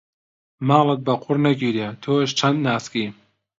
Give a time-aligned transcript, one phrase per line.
[0.67, 3.05] ماڵت بە قوڕ نەگیرێ تۆش چەند ناسکی.